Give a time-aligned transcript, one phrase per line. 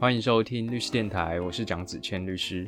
[0.00, 2.66] 欢迎收听律师电台，我是蒋子谦律师。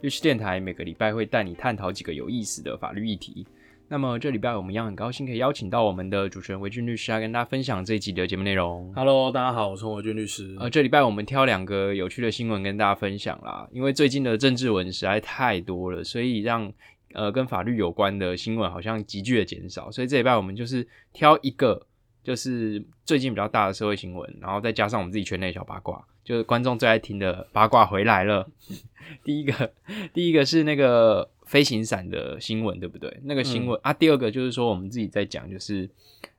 [0.00, 3.44] 律师电台每个礼拜会带你探讨几个有意思的法律议题。
[3.88, 8.92] 那么这礼拜我们一样很高兴可以邀请到我们的主持人维俊律师来跟大家分享这一集的节目内容。
[8.94, 10.56] Hello，大家好，我是维俊律师。
[10.60, 16.72] 呃，这礼拜我们挑两个有趣的新闻跟大家分享啦，因为最近的政治文实在太多了，所以让
[17.14, 21.87] 呃跟法律有关的新闻好像急剧的减少，所以这礼拜我们就是挑一个
[22.28, 28.46] 就是最近比较大的社会新闻，然后再加上我们自己圈内小八卦，就是观众最爱听的八卦回来了。
[29.24, 29.72] 第一个，
[30.12, 33.18] 第一个是那个飞行伞的新闻，对不对？
[33.24, 35.88] 那个新闻、啊，第二个就是说我们自己在讲，就是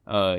[0.04, 0.38] 呃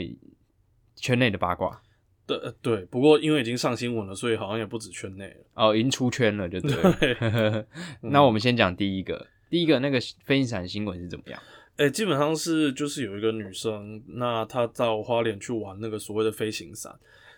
[0.95, 1.82] 圈内的八卦。
[2.29, 5.37] 对呃对，不过因为已经上新闻了，所以好像也不止圈内了。
[5.55, 6.71] 哦，已经出圈了，就对
[7.19, 7.66] 了。
[8.02, 11.43] 那我们先讲第一个，第一个那个飞行伞新闻是怎么样？
[11.80, 16.95] 哎、基本上是就是有一个女生，那她到花莲去玩那个所谓的飞行伞，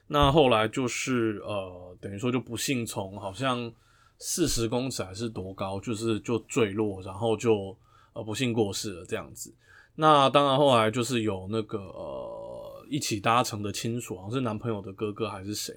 [0.09, 3.73] 那后来就是呃，等于说就不幸从好像
[4.19, 7.77] 四十公尺还是多高，就是就坠落，然后就
[8.15, 9.55] 呃不幸过世了这样子。
[9.95, 15.73] 那当然后来就是有那个呃一起搭乘的亲属，好像是男朋友的哥哥还是谁，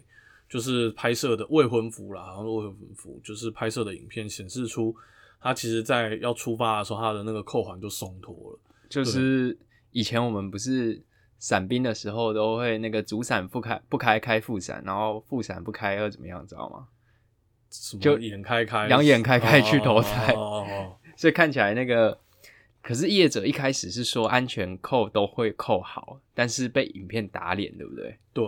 [0.50, 4.96] 就是拍摄的未婚夫啦，然后未婚夫，就是拍摄的影片显示出
[5.40, 8.60] 他其实在要出发的时候，他的那个扣环就松脱了。
[9.04, 9.58] 就是
[9.92, 11.04] 以前我们不是
[11.38, 16.88] 伞兵的时候都会那个主伞不开不开开副伞，然后副伞不开要怎么样，知道吗？
[18.00, 22.18] 就眼开开，两眼开开去投胎哦哦哦哦 所以看起来那个，
[22.82, 28.18] 可是业者一开始是说安全扣都会扣好，但是被影片打脸，对不对？
[28.34, 28.46] 对。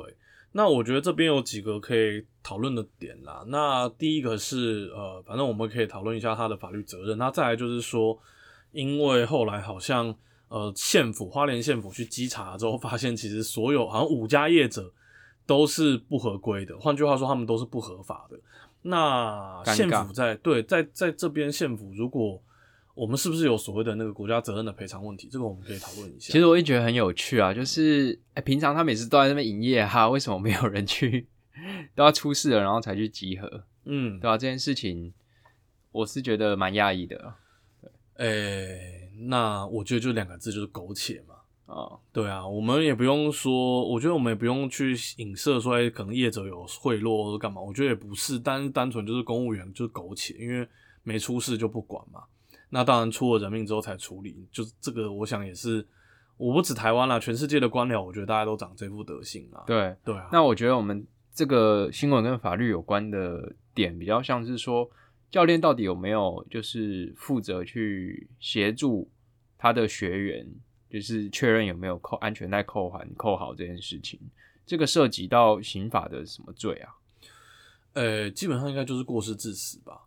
[0.53, 3.44] 那我觉得这边有几个可以讨论的点啦。
[3.48, 7.18] 那第一个是呃，反正我们可以讨论一下他的法律责任。
[7.18, 8.18] 那再来就是说，
[8.72, 10.16] 因为后来好像
[10.50, 14.94] 呃县府花莲县府去稽查之后，发现其实所有好像五家业者
[15.45, 18.40] 都是不合规的，换句话说，他们都是不合法的。
[18.81, 22.41] 那县府在对在在这边县府，如果
[22.94, 25.28] 我们是不是有所谓的那个国家责任的赔偿问题？
[25.31, 26.31] 这个我们可以讨论一下。
[26.31, 31.28] 其实我也觉得很有趣啊，就是哎、平常他每次都在那边营业哈，为什么没有人去？
[31.96, 35.12] 都要出事了，然后才去集合，嗯对，吧、这件事情
[35.91, 37.34] 我是觉得蛮讶异的
[38.18, 41.35] 诶、那我觉得就两个字，就是苟且嘛。
[41.66, 42.00] 哦。
[42.11, 50.67] 对啊，我们也不用说，我觉得我们也不用去影射说，哎、可能业者有贿赂或者干嘛，我觉得也不是，单是单纯就是公务员就是苟且，因为
[51.03, 52.23] 没出事就不管嘛。
[52.69, 55.88] 那当然出了人命之后才处理，就是这个，我想也是，
[56.35, 59.63] 我不止台湾啦，全世界的官僚，我觉得大家都长这副德行啊。
[59.66, 64.89] 对，对啊，那我觉得我们这个新闻跟法律有关的点，比较像是说，
[65.29, 69.09] 教练到底有没有就是负责去协助
[69.57, 70.47] 他的学员，
[70.89, 74.19] 就是确认有没有扣安全带扣环扣好这件事情。
[74.65, 76.91] 这个涉及到刑法的什么罪啊？
[77.93, 80.01] 呃，基本上应该就是过失致死吧。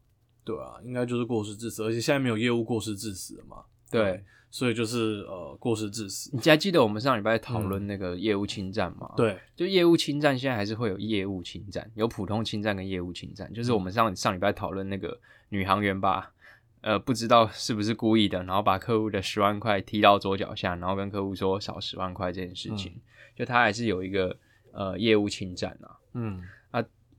[0.44, 3.64] 对啊，应该就是过失致死，而且现在没有业务过失致死了嘛。
[3.91, 6.31] 对，所以就是呃过失致死。
[6.33, 13.53] 你还记得我们上礼拜讨论那个业务侵占吗？，对，就业务侵占，现在还是会有业务侵占，有普通侵占跟业务侵占。
[13.53, 15.19] 就是我们上上礼拜讨论那个
[15.50, 16.33] 女航员吧，
[16.81, 22.93] 呃，不知道是不是故意的，然后把客户的十万块踢到桌脚下，然后跟客户说少十万块这件事情，
[23.37, 24.37] 就他还是有一个
[24.72, 25.97] 呃业务侵占啊。
[26.15, 26.43] 嗯，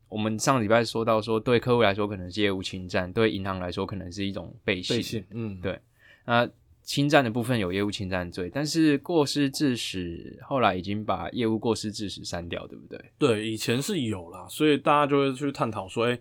[0.09, 4.97] 我们上礼拜说到说，对客户来说可能是业务侵占，对银行来说可能是一种背信。
[4.97, 5.79] 背信，嗯，对
[6.25, 6.45] 那
[6.83, 12.99] 侵占的部分有业务侵占罪，但是过失致死后来已经把业务过失致死删掉，对不对？
[13.17, 16.19] 对，以前是有啦，所以大家就会去探讨说，哎、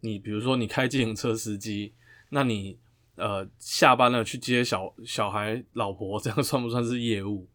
[0.00, 1.92] 你比如说你开自行车司机，
[2.30, 2.76] 那你
[3.16, 7.46] 呃下班了去接小小孩、老婆，这样算不算是业务？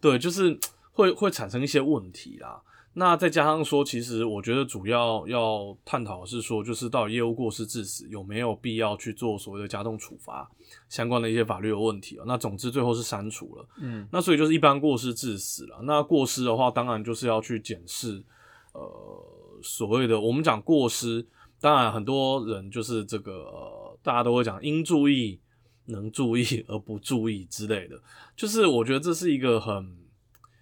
[0.00, 0.58] 对，就是
[0.92, 2.60] 会会产生一些问题啦。
[2.98, 10.50] 那再加上说，其实我觉得主要要探讨是说，就是到底业务过失致死有没有必要去做所谓的加重处罚
[10.88, 12.24] 相关的一些法律的问题哦。
[12.26, 13.64] 那总之最后是删除了。
[13.80, 15.78] 嗯，那所以就是一般过失致死了。
[15.84, 18.20] 那过失的话，当然就是要去检视，
[18.72, 18.82] 呃，
[19.62, 21.24] 所谓的我们讲过失，
[21.60, 25.38] 当然很多人就是这个、呃、大家都会讲应注意、
[25.84, 28.02] 能注意而不注意之类的，
[28.34, 29.96] 就是我觉得这是一个很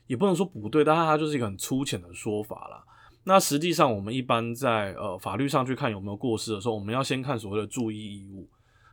[0.06, 2.84] 也不能说不对，但是它就是一个很粗浅的说法啦。
[3.24, 8.48] 那实际上，我们一般在呃法律上去看有没有过失的时候，我们要先看所谓的注意义务，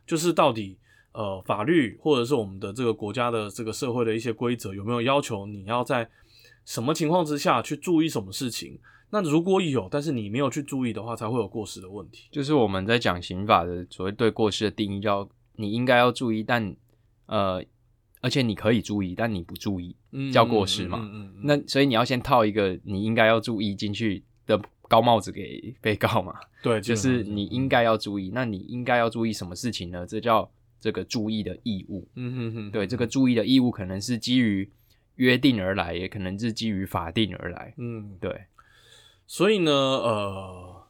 [0.06, 0.76] 就是到底
[1.12, 6.08] 呃法律或者是我们的这个国家的这个社会的一些规则有没有要求你要在
[6.64, 8.76] 什么情况之下去注意什么事情。
[9.10, 12.26] 那如果有，但是你没有去注意的话，才会有过失的问题。
[12.32, 16.74] 就是我们在讲刑法的所谓对过失的定义，叫你应该要注意，但
[17.26, 17.64] 呃
[18.24, 26.34] 而且你可以注意，但你不注意，嗯叫过失嘛嗯那所以你要先套一个你应该要注意进去的高帽子给 被告嘛，
[26.64, 28.30] 对，就是你应该要注意。
[28.32, 30.06] 那你应该要注意什么事情呢？
[30.06, 30.50] 这叫
[30.80, 32.08] 这个注意的义务。
[32.14, 34.70] 嗯哼哼，对，这个注意的义务可能是基于
[35.16, 37.74] 约定而来，也可能是基于法定而来。
[37.76, 38.44] 嗯，对，
[39.26, 40.86] 所以呢，呃，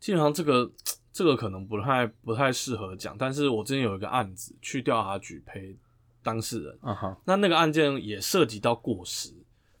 [0.00, 0.70] 基本上这个
[1.12, 5.76] 这个可能不太不太适合讲，但是我之前有一个案子去调查局陪
[6.22, 9.32] 当事人，嗯哼，那那个案件也涉及到过失，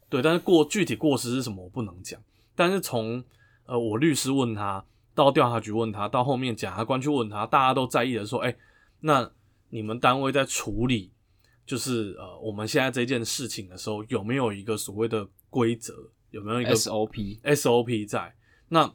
[0.08, 2.20] 对，但是过具体过失是什么我不能讲，
[2.54, 3.22] 但是从
[3.66, 4.84] 呃我律师问他，
[5.14, 8.56] 到调查局问他，到后面检察官去问他，大家都在意的说，哎、
[9.00, 9.30] 那
[9.68, 11.12] 你们单位在处理
[11.66, 15.94] 就是呃我们现在这件事情的时候，有没有一个所谓的规则，
[16.30, 18.34] 有没有一个 SOP，SOP 在？
[18.68, 18.92] 那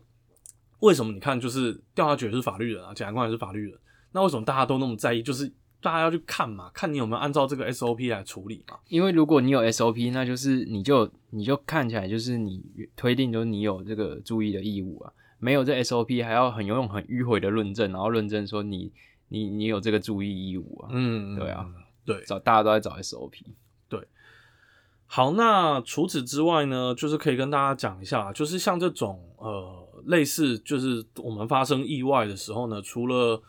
[0.79, 3.79] 为什么你看，就是调查局也是法律人啊，检察官也是法律人，
[4.11, 5.23] 那为什么大家都那么在意？
[5.23, 5.51] 就是
[5.85, 8.79] 大家要去看嘛，看你有没有按照这个 SOP 来处理嘛。
[8.87, 12.63] 因为如果你有 SOP，那就是你就你就看起来就是你
[12.95, 18.91] 推定就是你有这个注意的义务啊，没有这 SOP 还要很用很迂回的论证，然后论证说你
[19.29, 21.67] 你你有这个注意义务啊，嗯对啊，
[22.03, 22.23] 对。
[22.25, 23.43] 找大家都在找 SOP。
[23.87, 24.07] 对
[25.05, 33.39] 好，那除此之外呢，就是可以跟大家讲一下，就是像这种呃类似，就是我们发生意外的时候呢，除了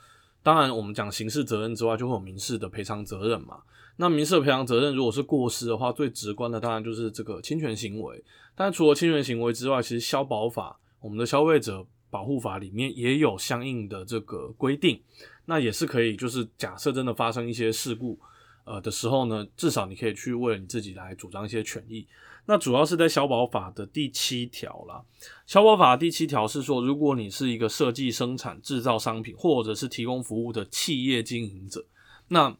[0.46, 3.58] 当然我们讲刑事责任之外，就会有民事的赔偿责任嘛。
[3.96, 8.22] 那民事的赔偿责任如果是过失的话，最直观的当然就是这个侵权行为。
[8.54, 15.02] 但除了侵权行为之外，其实消保法、我们的消费者保护法里面也有相应的这个规定。
[15.46, 18.16] 那也是可以，就是假设真的发生一些事故，
[18.62, 22.06] 呃的时候呢，至少你可以去为了你自己来主张一些权益。
[22.46, 25.02] 那主要是在消保法的第七条啦。
[25.46, 31.84] 消保法第七条是说，如果你是一个设计、生产、制造商品或者是提供服务的企业经营者，
[32.28, 32.56] 那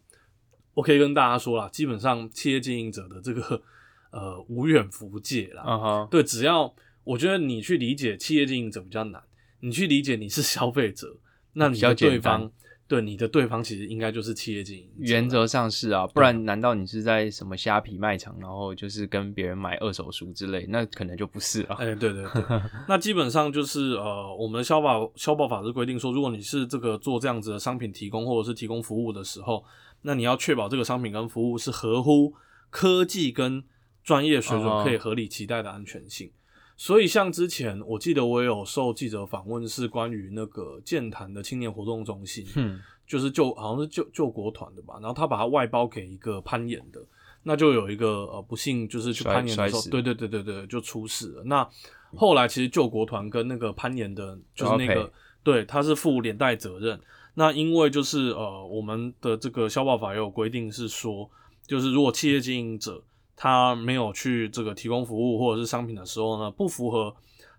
[0.74, 3.62] 我可以跟大家说啦，基本上企业经营者的这个
[4.10, 6.06] 呃无远弗届啦。
[6.10, 6.74] 对，只要
[7.04, 9.22] 我觉得你去理解企业经营者比较难，
[9.60, 11.16] 你去理解你是消费者，
[11.54, 12.50] 那你比较的对方，
[12.88, 21.76] 对你的对方其实应该就是企业经营原则上是啊，不然难道你是在什么虾皮卖场，然后就是跟别人买二手书之类，那可能就不是啊。
[21.80, 22.42] 哎、对对对，
[22.86, 29.64] 那基本上就是呃，我们的消保消保法是规定说，如果你是这个做这样子的商品提供或者是提供服务的时候，
[30.02, 32.32] 那你要确保这个商品跟服务是合乎
[32.70, 33.64] 科技跟
[34.04, 36.30] 专业水准哦可以合理期待的安全性。
[36.76, 47.02] 所以像之前我记得我有受记者访问，是关于那个健谈的青年活动中心，嗯，就是救好像是救救国团的吧，然后他把它外包给一个攀岩的，
[47.43, 51.44] 那就有一个呃不幸就是去攀岩的时候，对对对对对，就出事了。
[51.44, 51.67] 那
[52.14, 55.11] 后来其实救国团跟那个攀岩的，就是那个
[55.43, 57.00] 对，他是负连带责任。
[57.34, 61.31] 那因为就是呃我们的这个消保法也有规定是说，
[61.67, 63.02] 就是如果企业经营者
[63.36, 67.14] 他没有去这个提供服务或者是商品的时候呢，不符合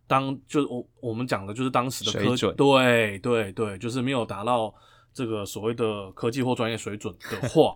[0.08, 4.74] 当就是我我们讲的就是当时的科水准对对对，就是没有达到
[5.14, 7.76] 这个所谓的科技或专业水准的 话，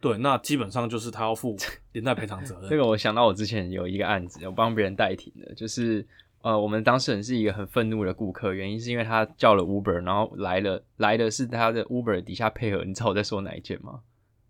[0.00, 1.56] 对，那基本上就是他要负
[1.92, 2.70] 连带赔偿责任。
[2.70, 6.06] 这个我想到我之前有一个案子，我帮别人代庭的，就是
[6.42, 14.00] 呃，我们当事人是一个很愤怒的顾客，原因是因为他叫了 Uber，然后来了来的是他的 Uber 底下配合，你知道我在说哪一件吗？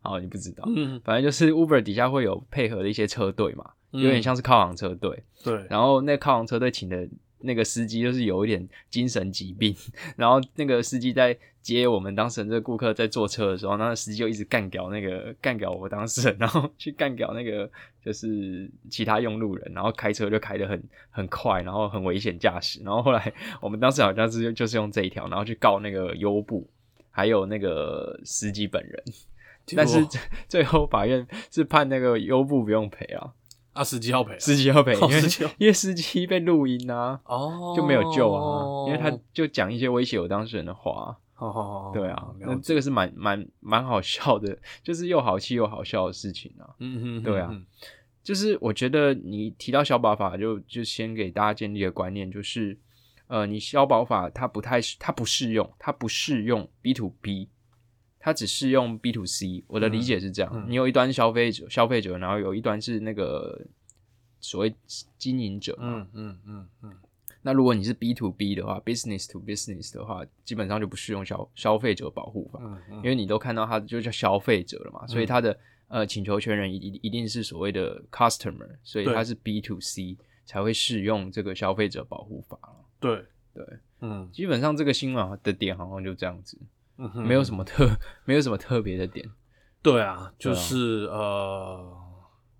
[0.02, 7.09] 哦，你不知道，嗯，反正就是 Uber 底下会有配合的一些车队嘛，有点像是靠行车队，对，然后那靠行车队请的
[7.40, 9.75] 那个司机就是有一点精神疾病，
[10.16, 17.71] 然后那个司机在接我们当事人这个顾客在坐车的时候，那个司机就一直干掉那个干掉我当事人，然后 去干掉那个
[18.04, 26.68] 就是其他用路人，然后开车就开得很很快，然后很危险驾驶，然后后来我们当时好像是就是用这一条，然后去告那个优步，
[27.11, 29.02] 还有那个司机本人。
[29.76, 30.07] 但是
[30.49, 33.33] 最后法院是判那个优步不用赔啊，
[33.73, 46.69] 啊，司机要赔啊，司机要赔，因为哦司机因为司机被录音啊，哦就没有救啊，因为他就讲一些威胁我当事人的话，好好好，对啊，那这个是蛮蛮蛮好笑的，就是又好气又好笑的事情啊。
[46.78, 47.64] 嗯嗯，对啊嗯
[48.23, 52.78] 就是我觉得你提到消保法就，就先给大家建立个观念就是，
[53.26, 57.49] 呃，你消保法它不太适，它不适用，它不适用 B to B，
[58.25, 59.64] 它只适用 B to C。
[59.67, 63.61] 我的理解是这样，嗯你有一端消费者，消费者，然后有一端是那个
[64.41, 64.73] 所谓
[65.19, 65.83] 经营者嘛。
[65.85, 66.93] 嗯嗯嗯嗯
[67.45, 72.61] 那如果你是 B to B 的话，business to business 的话，基本上就不适用消消费者保护法。
[72.62, 83.67] 嗯嗯，因为你都看到它就叫消费者了嘛，所以它的呃请求权人一一定是所谓的 customer，所以对它是 B to C 才会适用这个消费者保护法了对对，
[84.02, 86.57] 嗯基本上这个新闻的点好像就这样子，
[87.14, 87.88] 嗯没有什么特
[88.25, 89.28] 没有什么特别的点。
[89.82, 91.97] 对啊，就是、呃，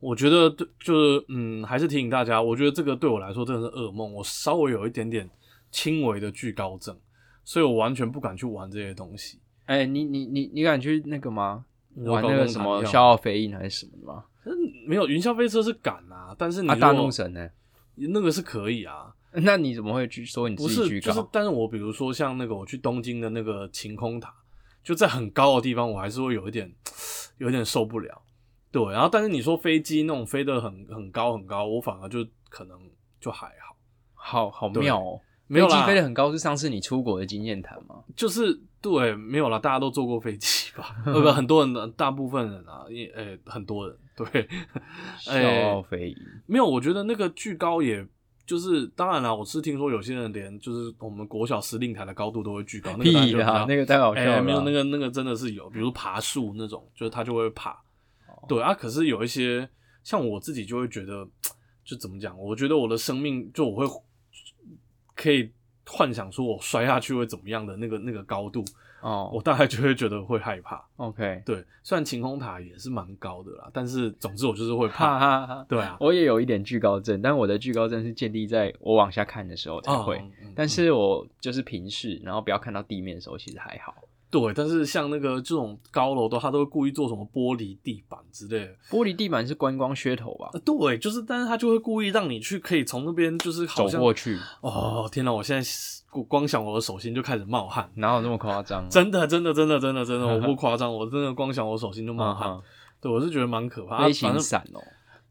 [0.01, 5.29] 我觉得对就是嗯，还是提醒大家，我觉得这个对我来说真的是噩梦，我稍微有一点点
[5.71, 6.99] 轻微的惧高症，
[7.45, 9.39] 所以我完全不敢去玩这些东西。
[9.67, 11.65] 哎、你你你你敢去那个吗？
[11.95, 14.25] 玩那个什么消耗飞鹰还是什么的吗？
[14.45, 14.51] 嗯
[14.89, 17.49] 没有云霄飞车是敢啊，但是你啊，大怒神呢？
[17.95, 21.15] 那个是可以啊，那你怎么会去说你不是，自己居高？
[21.15, 24.33] 就是，但是我比如说像那个我去东京的那个晴空塔，
[24.85, 26.71] 就在很高的地方，我还是会有一点
[27.39, 28.23] 有一点受不了。
[28.71, 32.79] 对，然后但是你说飞机那种飞得很很高很高，我反而就可能
[33.21, 33.77] 就还好，
[34.15, 35.21] 好好妙哦。
[35.47, 38.03] 没有啦飞机飞得很高是上次你出国的经验谈吗？
[38.17, 40.97] 就是对，没有啦，大家都坐过飞机吧？
[41.05, 44.49] 呃不，很多人的，大部分人啊，也呃很多人对，
[45.21, 48.07] 消 哎耗飞印，没有，我觉得那个巨高也。
[48.45, 54.43] 就是当然了，我是听说有些人连就是我们国小司令台的高度都会巨高，屁就比较，那个太好笑哎、了吧。
[54.43, 57.71] 没有那个那个真的是有，比如爬树那种，就是他就会爬。
[57.71, 59.69] 哦对啊，可是有一些
[60.03, 61.25] 像我自己就会觉得，
[61.85, 62.37] 就怎么讲？
[62.37, 64.03] 我觉得我的生命就我会
[65.15, 65.49] 可以
[65.87, 68.65] 幻想说我摔下去会怎么样的那个那个高度，
[69.03, 70.83] 哦，我大概就会觉得会害怕。
[70.97, 75.19] OK，对，虽然晴空塔也是蛮高的啦，但是总之我就是会怕。
[75.19, 75.67] 哈哈。
[75.69, 80.17] 对啊，我也有一点惧高症，但我的惧高症是建立在我往下看的时候才会。
[80.17, 83.95] 哦嗯嗯但是我就是平视，然后不要看到地面的时候，其实还好。
[84.31, 88.73] 对，但是像那个这种高楼的，他都会故意做什么玻璃地板之类的。
[88.89, 90.49] 玻璃地板是观光噱头吧？
[90.55, 95.31] 呃对，就是，但是他就会故意让你去，可以从那边就是走过去，哦，天哪！
[95.31, 95.63] 我现在
[96.13, 98.89] 我光想我的手心就开始冒汗，哪有那么夸张？
[98.89, 102.51] 真的，真的，真的，真的，真的，我 不夸张，我真的光想我手心就冒汗。
[102.51, 102.63] 嗯
[103.01, 103.99] 对，我是觉得蛮可怕。
[103.99, 104.81] 飞啊反正行伞哦，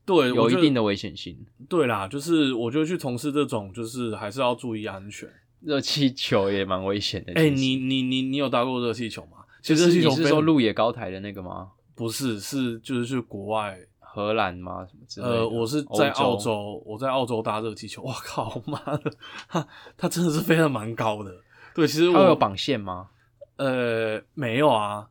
[0.06, 1.38] 对，有一定的危险性。
[1.70, 5.30] 对啦，就是我觉得去从事这种，就是还是要注意安全。
[5.62, 7.32] 热气球也蛮危险的。
[7.34, 9.38] 哎、你你你你有搭过热气球吗？
[9.62, 11.70] 其实热气你是说鹿野高台的那个吗？
[11.96, 13.78] 不是，是就是去国外。
[14.14, 14.86] 荷兰吗？
[14.86, 15.34] 什么之类的？
[15.34, 18.02] 呃，我是在澳欧洲，我在澳洲搭热气球。
[18.02, 19.12] 我靠，妈的，
[19.48, 19.66] 它
[19.96, 21.32] 它真的是飞得蛮高的。
[21.74, 23.10] 对，其实我它有绑线吗？
[23.56, 25.08] 呃，没有啊，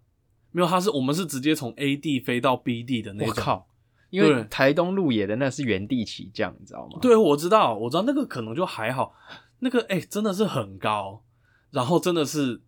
[0.53, 3.29] 没有，它是我们是直接从 A 地飞到 B 地的那种。
[3.29, 3.67] 我靠！
[4.11, 6.99] 因为对台东路野的那是原地起降，你知道吗？
[7.01, 9.15] 对，我知道，我知道那个可能就还好，
[9.61, 11.23] 那个哎、真的是很高，
[11.71, 12.61] 然后真的是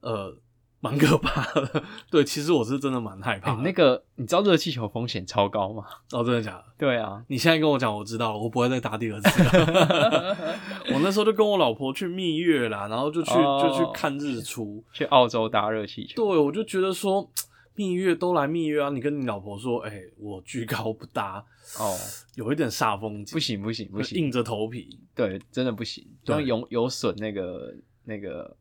[0.00, 0.38] 呃
[0.84, 1.82] 蛮可怕的。
[2.10, 3.54] 对，其实我是真的蛮害怕。
[3.62, 5.82] 那个你知道热气球风险超高吗？
[6.12, 6.64] 哦，真的假的？
[6.76, 10.36] 对啊，你现在跟我讲，我知道了，我不会再搭第二次了。
[10.92, 14.84] 我那时候就跟我老婆去蜜月啦，然后就去、哦就去看日出。
[14.92, 17.26] 去澳洲搭热气球，对，我就觉得说
[17.74, 21.42] 蜜月都来蜜月啊，你跟你老婆说，哎、我居高不搭，
[21.78, 21.96] 哦，
[22.34, 25.00] 有一点煞风景，不行不行不行，硬着头皮。
[25.14, 27.74] 对，真的不行，对这样有有损那个
[28.04, 28.54] 那个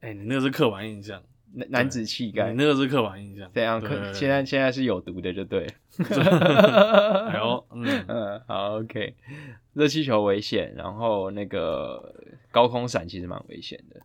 [0.00, 1.20] 哎、你那个是刻板印象，
[1.54, 2.56] 男男子气概你。
[2.56, 3.50] 那个是刻板印象。
[3.54, 5.72] 这样可现在现在是有毒的，就对了。
[7.32, 9.14] 哎呦，嗯， 嗯，好，OK。
[9.74, 12.14] 热气球危险，然后那个
[12.50, 14.00] 高空伞其实蛮危险的。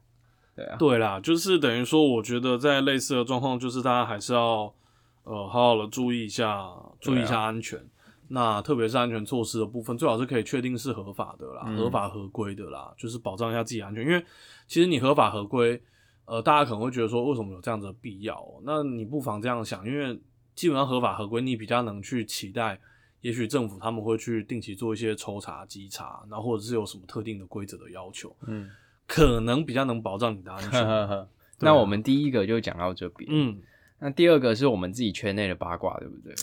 [0.56, 4.72] 对啊，对啦，就是等于说，我觉得在类似的状况，就是大家还是要
[5.24, 6.70] 呃好好的注意一下，
[7.00, 7.80] 注意一下安全。
[8.30, 14.04] 那特别是安全措施的部分，最好是可以确定是合法的啦，嗯合法合规的啦，就是保障一下自己安全。
[14.04, 14.24] 因为
[14.68, 15.82] 其实你合法合规，
[16.26, 20.20] 呃，大家可能会觉得说，为什么有这样子的必要哦、那你不妨这样想，因为
[20.56, 22.80] 基本上合法合规，你比较能去期待，
[23.22, 28.70] 也许政府他们会去定期做一些抽查、稽查，然后或者是有什么特定的规则的要求，嗯，
[29.08, 31.28] 可能比较能保障你的安全。
[31.60, 33.30] 那我们第一个就讲到这边。
[33.32, 33.62] 嗯。
[34.00, 36.36] 那第二个是我们自己圈内的八卦，对不对？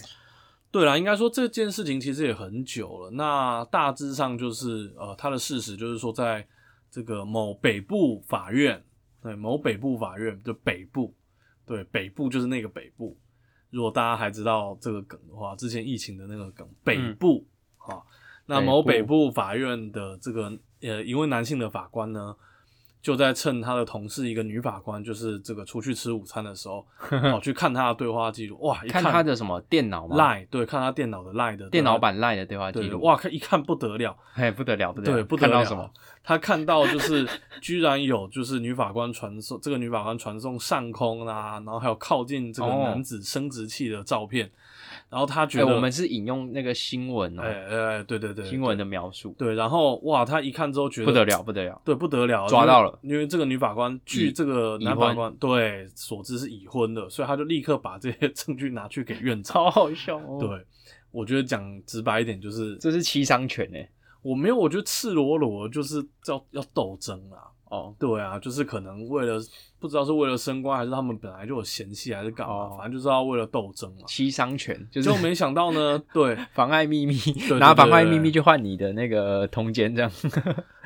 [0.70, 3.10] 对啦，应该说这件事情其实也很久了。
[3.10, 6.46] 那大致上就是，呃，它的事实就是说，在
[6.90, 8.82] 这个某北部法院，
[9.22, 11.14] 对，某北部法院就北部，
[11.66, 13.16] 对，北部就是那个北部。
[13.70, 17.46] 如果大家还知道这个梗的话，之前疫情的那个梗，北部，
[17.76, 18.02] 啊、
[18.46, 19.30] 那某北部。
[19.30, 22.34] 法院的这个呃一位男性的法官呢，
[23.02, 26.86] 就在趁他的同事一个女法官，就是这个出去吃午餐的时候，
[27.32, 30.16] 跑去看他的对话记录，哇，一看他的什么电脑吗？
[30.16, 33.00] 赖，对，看他电脑的 Lie 的电脑版 Lie 的对话记录。
[33.00, 35.52] 哇，看一看不得了，哎，不得了，不得了，对，不得了。
[35.54, 35.90] 看到什么？？
[36.22, 37.26] 他看到就是
[37.62, 44.50] 居然有就是女法官传送这个女法官传送上空啊，然后还有靠近这个哦男子生殖器的照片，
[45.10, 51.82] 然后他觉哎，得我们是引用那个新闻哦，哎哎对对对新闻的描述，对，然后哇，他一看之后觉得不得了，不得了。
[51.84, 59.52] 对，不得了，抓到了因为，这个女法官据已这个男法官对所知是已婚的，所以他就立刻把这些证据拿去给院长。
[59.54, 60.48] 超好笑哦。，对，
[61.10, 63.90] 我觉得讲直白一点就是，这是七伤拳哎。
[64.22, 67.38] 我没有，我觉得赤裸裸就是要要斗争啦。
[67.70, 69.40] 哦，对啊，就是可能为了
[69.78, 74.02] 不知道是为了升官，还是他们本来就有嫌隙，还是干嘛，哦反正就是要为了斗争嘛。
[74.08, 77.14] 七伤拳就是就没想到呢， 对，妨碍秘密，
[77.48, 80.10] 对拿妨碍秘密就换你的那个通奸，这样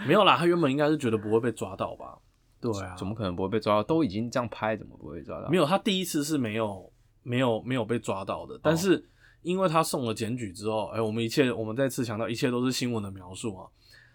[0.06, 2.18] 没有啦，他原本应该是觉得不会被抓到吧？
[2.60, 3.82] 对啊，怎么可能不会被抓到？
[3.82, 5.48] 都已经这样拍，怎么不会被抓到？
[5.48, 5.64] 没有？
[5.64, 9.02] 他第一次是没有没有没有被抓到的，但是
[9.40, 13.66] 因为他送了检举之后，哎、我们一切我们再次强调，一切都是新闻的描述啊。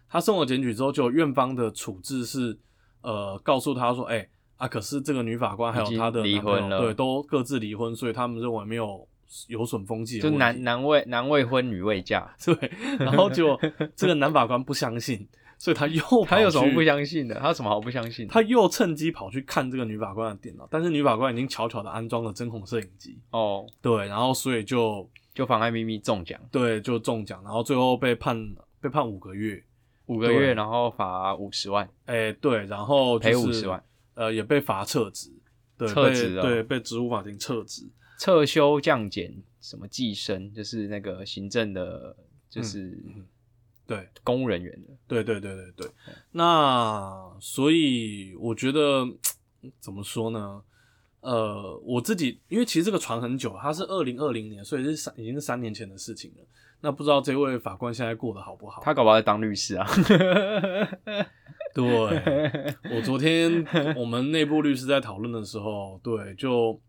[0.10, 2.58] 他送了检举之后，就院方的处置是，
[3.01, 9.08] 呃，告诉他说，哎、啊，可是这个女法官还有她的离婚了对，都各自离婚，所以他们认为没有
[9.48, 10.30] 有损风气就。
[10.32, 13.58] 男男未男未婚女未嫁， 对，然后就
[13.96, 17.36] 这个男法官不相信，所以他又他有什么不相信的？
[17.36, 18.34] 他有什么好不相信的？
[18.34, 28.36] 他又趁机跑去看这个女法官的电脑，但是女法官已经悄悄的安装了针孔摄影机，哦，对，然后所以就就妨碍秘密中奖对就中奖，然后最后被判
[28.82, 29.63] 被判五个月，对
[30.10, 33.84] 五个月，然后罚五十万，哎、对，然后、就是、赔五十万，
[34.16, 35.32] 呃，也被罚撤职，
[35.78, 37.88] 对，撤职对，被职务法庭撤职，
[38.18, 42.16] 撤休降减什么计生，就是那个行政的，
[42.50, 43.28] 就是嗯
[43.86, 44.89] 对，公务人员的。
[45.08, 45.88] 对对对对对，
[46.32, 49.06] 那所以我觉得
[49.80, 50.63] 怎么说呢？
[51.21, 56.43] 呃，我自己因为其实这个传很久，它是二零二零年，所以是三已经是三年前的事情了。
[56.81, 58.81] 那不知道这位法官现在过得好不好？
[58.81, 59.85] 他搞不好在当律师啊。
[61.75, 61.85] 对，
[62.95, 63.65] 我昨天
[63.97, 66.79] 我们内部律师在讨论的时候，对，就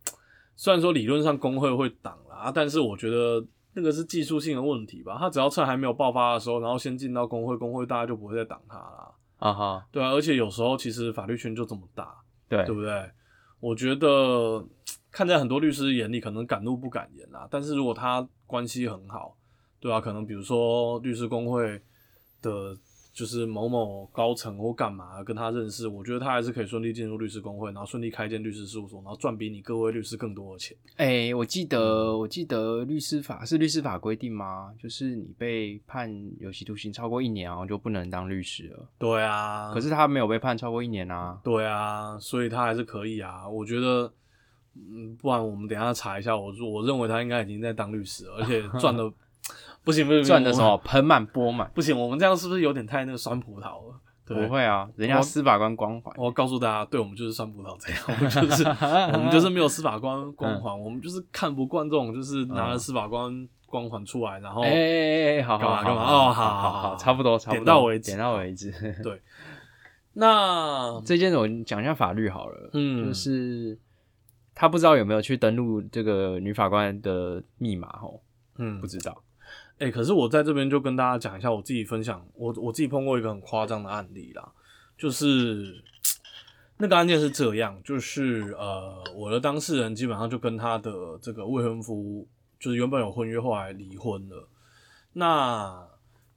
[0.55, 3.45] 虽然说理论上工会会挡啦，但是我觉得
[3.75, 5.17] 那个是技术性的问题吧。
[5.19, 9.11] 他只要趁还没有爆发的时候，然后先进到工会，工会大家就不会再挡他啦。
[9.39, 12.15] 啊哈，对啊，而且有时候其实法律圈就这么大，
[12.49, 13.11] 对对不对？
[13.61, 14.67] 我觉得
[15.11, 17.47] 看在很多律师眼里，可能敢怒不敢言啊。
[17.51, 19.37] 但是如果他关系很好，
[19.79, 21.81] 对吧，可能比如说律师工会
[22.43, 22.77] 的，
[23.13, 30.77] 就是某某高层或干嘛跟他认识，我觉得他还是可以顺利进入律师工会，然后顺利开一间律师事务所，然后赚比你各位律师更多的钱。
[30.97, 34.73] 哎、我记嗯得，我记得律师法是律师法规定吗？
[34.79, 38.89] 就是你被判有期徒刑超过一年，然后就不能当律师了。
[38.99, 41.41] 对啊，可是他没有被判超过一年啊。
[41.43, 43.49] 对啊，所以他还是可以啊。
[43.49, 44.13] 我觉得，
[44.77, 46.37] 嗯，不然我们等一下查一下。
[46.37, 49.13] 我我认为他应该已经在当律师了，而且赚的
[49.85, 51.71] 不行不行，赚的什我么盆满钵满？
[51.75, 54.01] 不行，我们这样是不是有点太那个酸葡萄了？
[54.27, 56.15] 不会啊，人家司法官光环。
[56.17, 68.71] 我告诉大家，对我们就是酸葡萄这样， 我们就是我们就是没有司法官光环， 我们就是看不惯这种就是拿了司法官光环出来，然后哎哎哎，好好好干嘛干嘛好哦好好好好好，差不多差不多，点到为止点到为止。
[69.03, 69.21] 对
[70.15, 73.77] 那这件我讲一下法律好了，嗯就是
[74.55, 78.21] 他不知道有没有去登录这个女法官的密码哦，
[78.59, 79.21] 嗯不知道。
[79.81, 84.47] 哎、可是我在这边就跟大家讲一下我自己分享，我我自己碰过一个很夸张的案例啦，
[84.99, 85.83] 就是
[86.77, 94.47] 那个案件是这样，就是呃，我的当事人基本上就跟他的这个未婚夫，就是原本有婚约，后来离婚了。
[95.15, 95.83] 那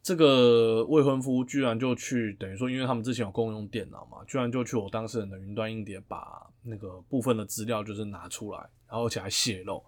[0.02, 9.84] 这个未婚夫居然就去，等于说，因为他们之前有共用电脑嘛，居然就去我当事人的云端硬碟把那个部分的资料就是拿出来，然后而且还泄露。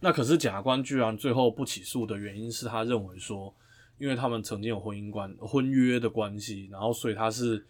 [0.00, 3.52] 那可是检察官居然最后不起诉的原因是他认为说，
[3.98, 7.64] 因为他们曾经有婚姻关婚约的关系，然后所以他是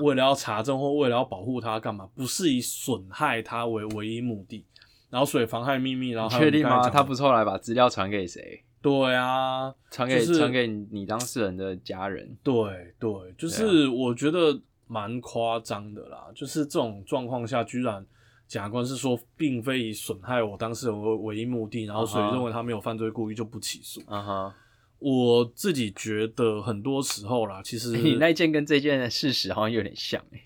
[0.00, 4.64] 为了要查证或为了要保护他干嘛，不是以损害他为唯一目的，
[5.10, 6.88] 然后所以妨害秘密，然后确定吗？
[6.88, 8.62] 他不是后来把资料传给谁？
[8.80, 12.36] 对啊，传给就是传给你当事人的家人。
[12.42, 16.26] 对对，就是我觉得蛮夸张的啦。
[16.34, 18.04] 就是这种状况下，居然
[18.46, 24.02] 检察官是说，并非以损害我当事人为唯一目的，然后所以啊哈认为他没有犯罪故意就不起诉。
[24.06, 24.52] 嗯哼，
[24.98, 30.40] 我自己觉得很多时候啦，其实 你那件跟这件的事实好像有点像哎。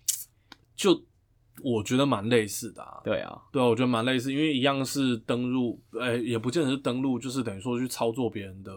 [0.74, 1.04] 就
[1.62, 3.00] 我觉得蛮类似的啊。
[3.04, 8.72] 对啊，对啊，我觉得蛮类似，因为一样是登录，呃、也不见得是登录，就是等于说去操作别人的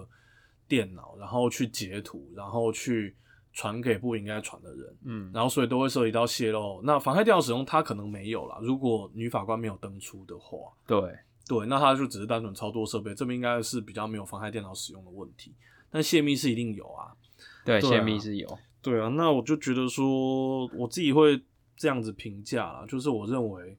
[0.68, 3.16] 电脑，然后去截图，然后去
[3.54, 4.98] 传给不应该传的人。
[5.04, 6.82] 嗯，然后所以都会涉及到泄露。
[6.84, 8.58] 那妨害电脑使用，它可能没有啦。
[8.62, 11.00] 如果女法官没有登出的话，对，
[11.48, 15.54] 对，那他就只是单纯操作设备，这边应该是比较没有妨害电脑使用的问题。
[15.90, 17.12] 但泄密是一定有啊。
[17.66, 18.60] 对，泄密是有。
[18.82, 21.40] 对啊，那我就觉得说，我自己会
[21.76, 23.78] 这样子评价啦，就是我认为，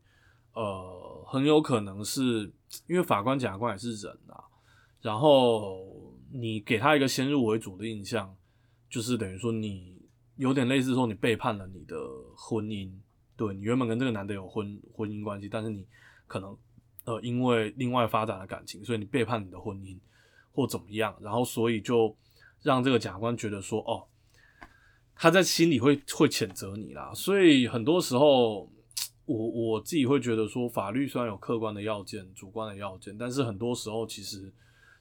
[0.52, 2.52] 呃，很有可能是
[2.86, 4.44] 因为法官、检察官也是人啊，
[5.00, 8.32] 然后你给他一个先入为主的印象，
[8.92, 9.96] 就是等于说你
[10.36, 11.96] 有点类似说你背叛了你的
[12.36, 12.92] 婚姻，
[13.38, 15.86] 对你原本跟这个男的有婚婚姻关系，但是你
[16.26, 16.54] 可能
[17.04, 19.98] 呃因为另外发展了感情，所以你背叛你的婚姻
[20.52, 22.14] 或怎么样，然后所以就
[22.60, 24.06] 让这个检察官觉得说，哦。
[25.14, 27.12] 他在心里会会谴责你啦。
[27.14, 28.70] 所以很多时候，
[29.24, 34.52] 我我自己会觉得说，法律虽然有客观的要件、主观的要件，但是很多时候其实。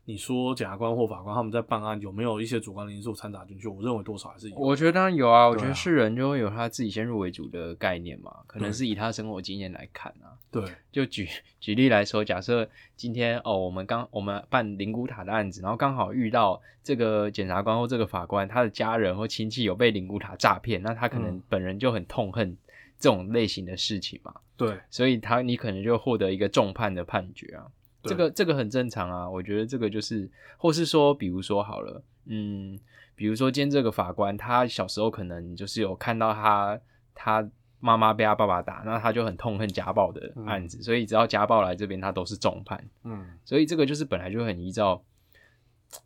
[0.06, 3.68] 你说检察官或法官他们在办案有没有一些主观的因素掺杂进去？
[3.68, 4.58] 我认为多少还是有。
[4.58, 10.34] 我觉得当然有啊，我觉得是人就会有他自己先入为主的概念嘛，可能是以他生活经验来看啊。
[10.50, 11.28] 对，就举
[11.62, 22.58] 举例来说，假设今天哦，我们刚我们办灵骨塔的案子，然后刚好遇到这个检察官或这个法官，他的家人或亲戚有被灵骨塔诈骗，那他可能本人就很痛恨
[23.00, 24.34] 这种类型的事情嘛。
[24.58, 27.66] 对，所以他你可能就获得一个重判的判决啊。
[28.04, 32.80] 这个这个很正常啊，我觉得这个就是，或是说，比如说好了，嗯，
[33.16, 36.80] 比如说今天这个法官，他小时候可能就是有看到他
[37.14, 37.48] 他
[37.80, 42.84] 妈妈被他爸爸打，那他就很痛恨家暴的案子，所以只要家暴来这边，他都是重判。
[43.04, 45.04] 嗯，所以这个就是本来就很依照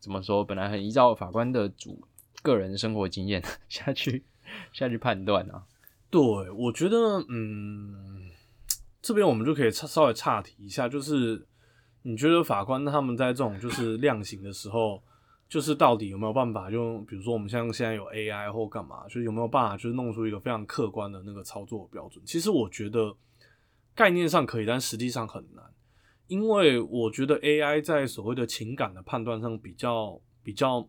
[0.01, 2.05] 怎么说，本来很依照法官的主
[2.43, 4.25] 个人生活经验 下去
[4.73, 5.63] 下去判断啊。
[6.10, 8.29] 对，我觉得，嗯，
[9.01, 11.47] 这边我们就可以稍微岔题一下，就是。
[12.08, 15.02] 你觉得法官他们在这种就是量刑的时候，
[15.50, 16.70] 就是到底有没有办法？
[16.70, 22.24] 就比如说我们像现在有 AI 或干嘛，就有没有办法就是弄出一个非常客观的那个操作标准？
[22.24, 23.12] 其实我觉得
[23.96, 25.65] 概念上可以，但实际上很难，
[26.28, 30.88] 因为我觉得 AI 在所谓的情感的判断上比较比较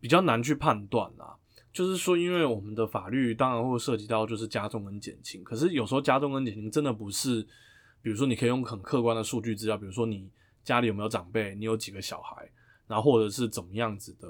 [0.00, 1.38] 比较难去判断啊。
[1.72, 7.46] 就是说，因为我们的法律当然会涉及到就是加重跟减轻，可是有时候加重跟减轻真的不是。
[8.06, 10.30] 比如说，你可以用很客观的数据资料，比如说你
[10.62, 12.48] 家里有没有长辈，你有几个小孩，
[12.86, 14.28] 然后或者是怎么样子的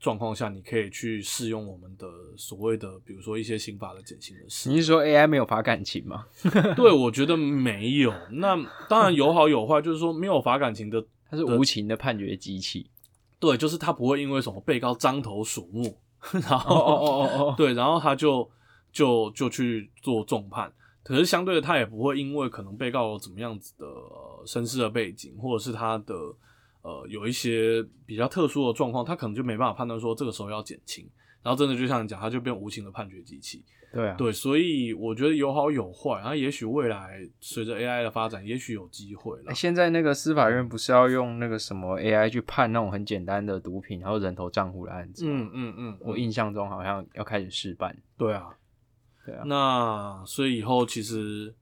[0.00, 4.70] 状况下，你可以去适用我们的所谓的，比如说一些刑法的减轻的事。
[4.70, 6.24] 你是说 AI 没有法感情吗？
[6.74, 8.10] 对，我觉得没有。
[8.30, 8.56] 那
[8.88, 12.88] 当然有好有坏，就是说没有法感情的， 它是无情的判决机器。
[13.38, 15.94] 对，就是他不会因为什么被告张头鼠目，
[16.48, 18.50] 然后哦哦哦哦，对，然后他就
[18.90, 20.72] 就就去做重判。
[21.10, 23.84] 可是相对的，他也不会因为可能被告有怎么样子的
[24.46, 26.14] 身世的背景，或者是他的
[26.82, 31.04] 呃有一些比较特殊的状况，他可能就没办法判断说这个时候要减轻，
[31.42, 33.64] 然后真的就像你讲，他就变无情的判决机器。
[33.92, 39.52] 对啊，对，所以我觉得有好有坏，然后也许未来随着 AI 的发展，也许有机会了。
[39.52, 45.24] 现在那个司法院不是要用那个什么 AI 去判那种很简单的毒品，然后人头账户的案子？
[45.26, 47.96] 嗯嗯嗯，我印象中好像要开始试办。
[48.16, 48.56] 对啊。
[49.44, 51.54] 那所以以后其实，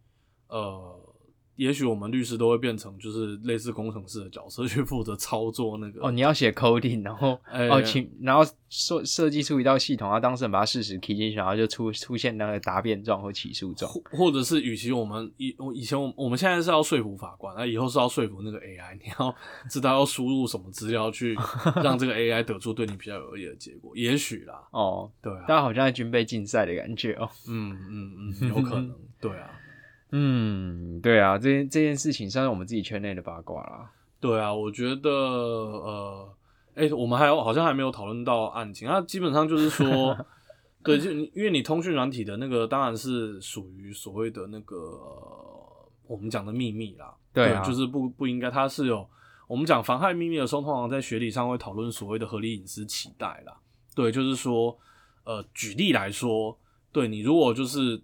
[0.49, 1.05] 呃。
[1.59, 6.07] 也许我们律师都会变成就是类似工程师的角色， 去负责操作那个。
[6.07, 13.90] 哦，你要写 coding，然后哦，请然后设设计出一道系统，然后当事人把它事实 key 进去，然后就出出现那个答辩状或起诉状。
[14.12, 19.35] 或者是，与其我们以我以前我我们现在是要说服法官，那以后是要说服那个 AI，你要
[19.68, 21.37] 知道要输入什么资料去
[21.83, 23.90] 让这个 AI 得出对你比较有利的结果。
[23.97, 27.29] 也许啦，哦，对，大家好像在军备竞赛的感觉哦。
[27.49, 29.51] 嗯嗯嗯， 有可能，对啊。
[30.11, 33.90] 嗯，对啊，这件这件事情算是我们自己圈内的八卦啦。
[34.18, 36.35] 对啊，我觉得呃，
[36.75, 40.16] 哎，我们还有好像还没有讨论到案情，那基本上就是说，
[40.83, 44.77] 对，就因为你通讯软体的那个当然是属于所谓的那个
[46.07, 47.14] 我们讲的秘密啦。
[47.35, 49.07] 对啊，就是不不应该，它是有
[49.47, 53.55] 我们讲妨害秘密的时候，通常在学理上会讨论所谓的合理隐私期待啦。
[53.94, 54.79] 对，就是说，
[55.25, 56.59] 呃，举例来说，
[56.90, 58.01] 对你如果就是。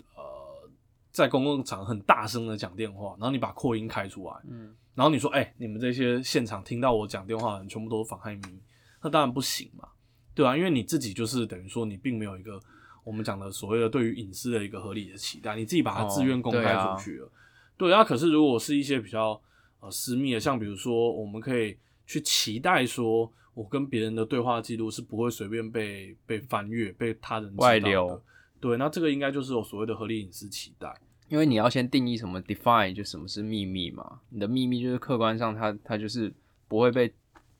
[1.15, 8.59] 在公共场很大声的讲电话，然后你把扩音开出来，嗯，然后你说，哎，你们这些现场听到我讲电话的人全部都是妨害秘密，
[9.01, 9.87] 那当然不行嘛，
[10.35, 12.61] 对啊，因为你自己就是等于说你并没有一个
[13.05, 17.31] 我们讲的所谓的对于隐私的一个合理的期待，你自己把它自愿公开出去了，
[17.77, 19.41] 对啊，可是如果是一些比较
[19.79, 28.21] 呃私密的，像比如说我们可以去期待说，我跟别人的对话记录是不会随便被被翻阅、被他人外流。
[28.65, 30.91] 对，那这个应该就是有所谓的合理隐私期待，
[31.29, 36.33] 因为你要先定义什么 define 就什么是秘密嘛，你的秘密就是客观上它它就是
[36.67, 37.13] 不会被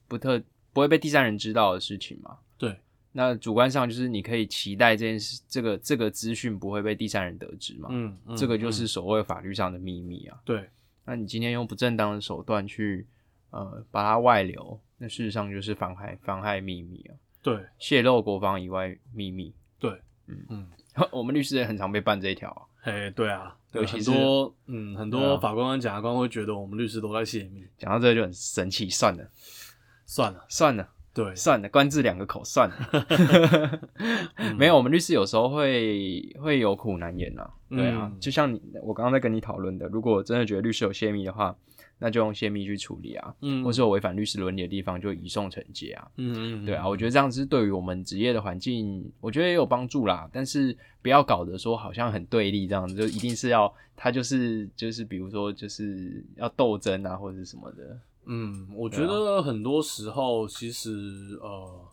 [0.09, 2.39] 不特不会被第三人知道的事情嘛。
[2.57, 2.81] 对，
[3.13, 7.91] 那主观上就是你可以期待这件事，这个这个资讯不会被第三人得知嘛。
[7.93, 10.41] 嗯，嗯这个就是所谓法律上的秘密啊。
[10.43, 10.71] 对，
[11.05, 13.07] 那你今天用不正当的手段去
[13.51, 17.15] 呃把它外流，那事实上就是妨害妨害秘密啊。
[17.43, 19.53] 对，泄露国防以外秘密。
[19.79, 20.67] 对，嗯嗯。
[21.11, 29.25] 我们律师也很常被办这一条，哎，对啊，对，很多，嗯，很多法官跟检察官会觉得我们律师都在泄密，讲到这就很神奇，算了，
[30.07, 33.81] 算了，算了，对，算了，官字两个口，算了
[34.57, 41.57] 没有，我们律师有时候会会有苦难言呐，对啊，就像你我刚刚在跟你讨论的，如果真的觉得律师有泄密的话，
[41.99, 46.07] 那就用泄密去处理啊，嗯或是有违反律师伦理的地方就移送惩戒啊。
[46.17, 50.29] 嗯嗯，对啊，我觉得这样子对于我们职业的环境，我觉得也有帮助啦。
[50.33, 57.99] 但是不要搞得说好像很对立这样子，就一定是要他就是就是比如说就是要斗争啊或者是什么的。
[58.27, 61.89] 嗯，我觉得很多时候其实呃，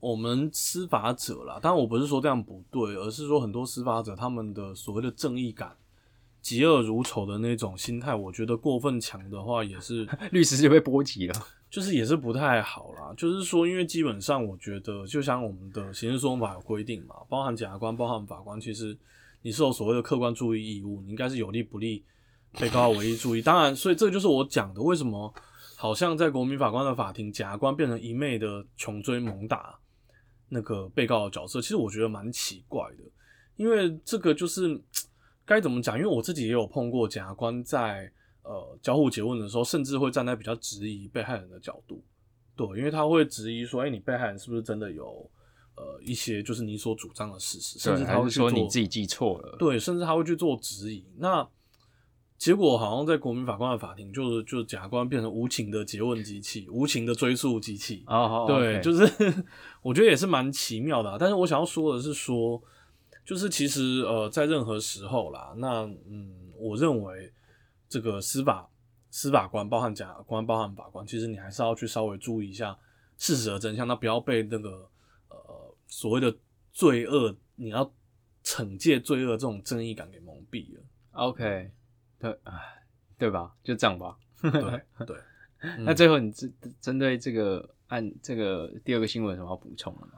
[0.00, 5.74] 我们司法者啦，当然我不是说这样不对，而是说很多司法者他们的所谓的正义感。
[6.42, 11.34] 嫉恶如仇的那种心态，我觉得过分强的话，也是 律师就被波及了。
[11.70, 13.12] 就是也是不太好啦。
[13.14, 18.96] 就是说，因为基本上我觉得，就像我们的刑事诉讼法有规定嘛，包含检察官、包含法官，其实
[19.42, 22.02] 你是有所谓的客观注意义务，你应该是有利不利
[22.58, 23.42] 被告唯一注意。
[23.42, 25.30] 当然，所以这就是我讲的，为什么
[25.76, 29.78] 好像在国民法官的法庭，检察官变成一昧的穷追猛打
[30.48, 33.04] 那个被告的角色，其实我觉得蛮奇怪的，
[33.56, 34.80] 因为这个就是
[35.48, 35.96] 该怎么讲？
[35.96, 42.04] 因为我自己也有碰过检察官在呃交互诘问的时候，甚至会站在比较质疑被害人的角度，
[42.54, 45.28] 对，因为他会质疑说，哎、你被害人是不是真的有
[45.74, 49.56] 呃一些就是你所主张的事实，甚至他会去做你自己记错了。
[49.58, 51.06] 对，甚至他会去做质疑。
[51.16, 51.48] 那
[52.36, 58.04] 结果好像在国民法官的法庭，就是就是检察官变成无情的诘问机器，无情的追诉机器。
[58.46, 59.04] 对就是
[59.82, 61.16] 我觉得也是蛮奇妙的、啊。
[61.18, 62.62] 但是我想要说的是说，
[63.28, 67.30] 就是其实呃，在任何时候啦，那嗯，我认为
[67.86, 68.66] 这个司法
[69.10, 72.74] 司法官，包含检察官，包含法官，其实你还是要去稍微注意一下
[73.18, 74.90] 事实的真相，那不要被那个
[75.28, 76.34] 呃所谓的
[76.72, 77.92] 罪恶，你要
[78.42, 80.82] 惩戒罪恶这种正义感给蒙蔽了。
[81.10, 81.70] OK，
[82.18, 82.52] 对，唉，
[83.18, 83.54] 对吧？
[83.62, 84.16] 就这样吧。
[84.40, 84.50] 对
[85.04, 85.16] 对，
[85.60, 90.12] 嗯那最后你针针对这个案这个第二个新闻有什么要补充的吗？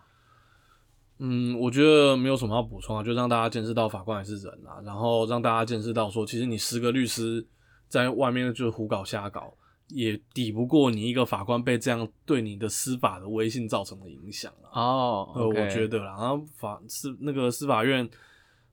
[1.22, 7.46] 嗯，我觉得没有什么要补充啊，就让大家见识到法官也是人啊，然后让大家见识到说，其实你十个律师
[7.88, 9.52] 在外面就是胡搞瞎搞，
[9.88, 14.80] 也抵不过你一个法官被这样对你的司法的威信造成的影响啊。
[14.80, 18.08] 哦呃，我觉得啦，然后法司那个司法院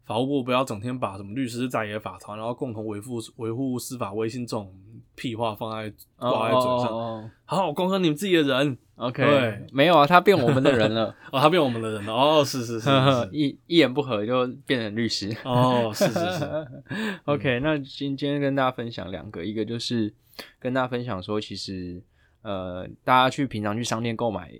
[0.05, 4.73] 法务部不要整天把什么律师在野法团，然后共同维护维护司法威信这种
[5.17, 8.77] 屁话放在挂在嘴上，哦好好光和你们自己的人。
[8.97, 9.65] OK，对。
[9.71, 12.89] 没有啊，他变我们的人了， 哦，他变我们的人了，哦，是是是
[13.33, 15.35] 一一言不合就变成律师。
[15.43, 16.67] 哦，是是是，
[17.25, 20.13] OK，那今今天跟大家分享两个，一个就是
[20.59, 22.01] 跟大家分享说，其实
[22.43, 24.51] 呃，大家去平常去商店购买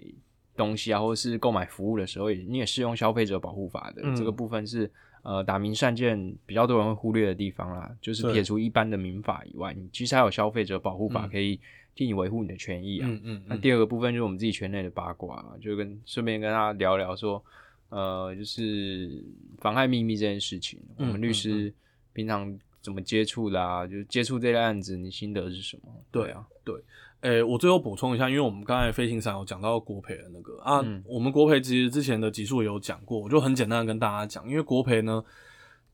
[0.56, 4.15] 东西啊，或者是购买服务的时候，也你也适用消费者保护法的、嗯。
[4.15, 4.91] 这个部分是
[5.28, 11.60] 呃打明善件比较多人会忽略的地方啦，就是撇除一般的民法以外，你其实还有消费者保护法嗯可以
[11.94, 13.08] 替你维护你的权益啊。
[13.10, 17.44] 嗯嗯，那第二个部分就是我们自己圈内的八卦啊，就跟顺便跟大家聊聊说，
[17.90, 19.22] 呃，就是
[19.60, 21.74] 妨害秘密这件事情，我们律嗯师
[22.13, 23.86] 平常怎么接触的啊？
[23.86, 25.93] 就接触这个案子，你心得是什么？
[26.10, 26.73] 对啊，对
[27.19, 35.21] 诶、我最后补充一下，因为我们刚才飞行伞有讲到国培的那个啊，嗯我们国培其实之前的集数也有讲过，我就很简单的跟大家讲，因为国培呢，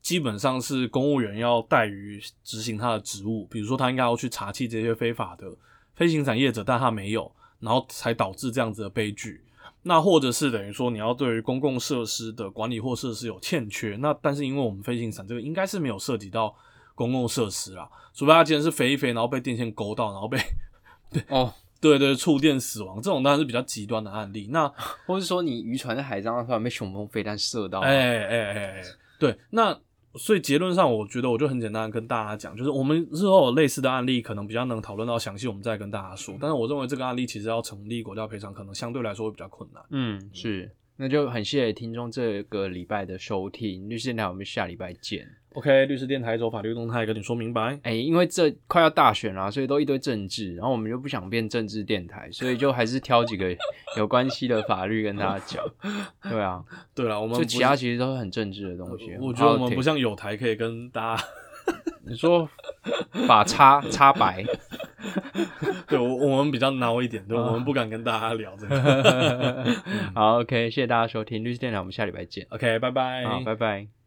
[0.00, 5.52] 基本上是公务员要怠于执行他的职务，比如说他应该要去查缉这些非法的
[5.96, 9.40] 飞行伞业者，但他没有，然后才导致这样子的悲剧。
[9.86, 16.54] 那或者是等于说你要对于公共设施的管理或设施有欠缺，那但是因为我们飞行伞这个应该是没有涉及到
[16.94, 20.38] 公共设施啦，除非他今天是飞一飞，然后被电线勾到，然后被
[21.12, 24.48] 对哦，对对，触电死亡这种当然是比较极端的案例。
[24.50, 24.66] 那
[25.06, 28.82] 或是说你渔船在海上突然被雄风飞弹射到，哎哎哎哎，
[29.18, 29.78] 对，那
[30.16, 36.36] 所以结论上，我觉得我就很简单地跟大家讲，就是我们日后有类似的案例，可能比较能讨论到详细，我们再跟大家说。
[36.40, 39.82] 但是我认为这个案例其实要成立国家赔偿，可能相对来说会比较困难。
[39.90, 45.26] 嗯，是，那就很谢谢听众这个礼拜的收听，律师电台，我们下礼拜见。
[45.54, 47.78] OK，律师电台走法律动态跟你说明白。
[47.82, 53.56] 哎、因为这快要大选了，所以都一堆政治，然后我们就不想变政治电台，所以就还是挑几个
[53.96, 55.64] 有关系的法律跟大家讲。
[56.22, 56.62] 对啊，
[56.94, 59.16] 对了，我们就其他其实都是很政治的东西。
[59.20, 61.24] 我觉得我们不像像有台可以跟大家，
[62.06, 62.48] 你说
[63.28, 64.44] 把插插白，
[65.88, 69.64] 对我我们比较孬一点，对，我们不敢跟大家聊这个。
[70.14, 72.46] 好，OK，谢谢大家收听律师电台，我们下礼拜见。
[72.50, 73.24] OK，拜拜。
[73.24, 74.03] 好，拜拜。